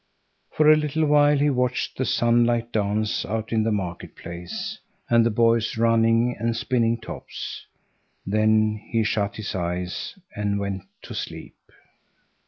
For 0.49 0.71
a 0.71 0.75
little 0.75 1.05
while 1.05 1.37
he 1.37 1.51
watched 1.51 1.95
the 1.99 2.05
sunlight 2.05 2.71
dance 2.71 3.23
out 3.23 3.51
in 3.53 3.61
the 3.61 3.71
market 3.71 4.15
place 4.15 4.79
and 5.11 5.23
the 5.23 5.29
boys 5.29 5.77
running 5.77 6.35
and 6.39 6.57
spinning 6.57 6.97
tops—then 6.99 8.81
he 8.89 9.03
shut 9.03 9.35
his 9.35 9.53
eyes 9.53 10.17
and 10.35 10.57
went 10.57 10.87
to 11.03 11.13
sleep. 11.13 11.53